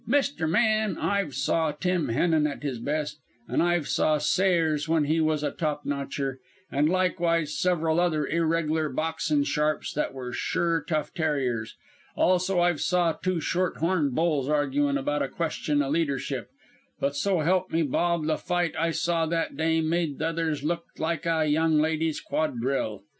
"Mister 0.07 0.47
Man, 0.47 0.97
I've 0.97 1.35
saw 1.35 1.73
Tim 1.73 2.07
Henan 2.07 2.49
at 2.51 2.63
his 2.63 2.79
best, 2.79 3.19
an' 3.47 3.61
I've 3.61 3.87
saw 3.87 4.17
Sayres 4.17 4.89
when 4.89 5.03
he 5.03 5.21
was 5.21 5.43
a 5.43 5.51
top 5.51 5.85
notcher, 5.85 6.39
an' 6.71 6.87
likewise 6.87 7.53
several 7.55 7.99
other 7.99 8.25
irregler 8.25 8.89
boxin' 8.89 9.43
sharps 9.43 9.93
that 9.93 10.11
were 10.11 10.33
sure 10.33 10.83
tough 10.87 11.13
tarriers. 11.13 11.75
Also 12.15 12.59
I've 12.61 12.81
saw 12.81 13.11
two 13.11 13.39
short 13.39 13.77
horn 13.77 14.09
bulls 14.15 14.49
arguin' 14.49 14.97
about 14.97 15.21
a 15.21 15.27
question 15.27 15.83
o' 15.83 15.89
leadership, 15.91 16.49
but 16.99 17.15
so 17.15 17.41
help 17.41 17.71
me 17.71 17.83
Bob 17.83 18.25
the 18.25 18.39
fight 18.39 18.73
I 18.79 18.89
saw 18.89 19.27
that 19.27 19.55
day 19.55 19.81
made 19.81 20.17
the 20.17 20.29
others 20.29 20.63
look 20.63 20.85
like 20.97 21.27
a 21.27 21.45
young 21.45 21.77
ladies' 21.77 22.19
quadrille. 22.21 23.03